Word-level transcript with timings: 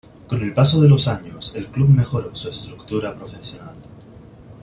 Con 0.27 0.41
el 0.41 0.51
paso 0.51 0.81
de 0.81 0.89
los 0.89 1.07
años, 1.07 1.55
el 1.55 1.67
club 1.67 1.87
mejoró 1.89 2.33
su 2.33 2.49
estructura 2.49 3.15
profesional. 3.15 3.75